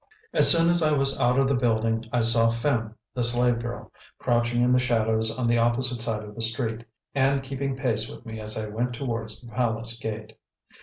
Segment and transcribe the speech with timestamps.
[0.33, 3.91] As soon as I was out of the building I saw Phim, the slave girl,
[4.17, 8.25] crouching in the shadows on the opposite side of the street, and keeping pace with
[8.25, 10.33] me as I went towards the palace gate.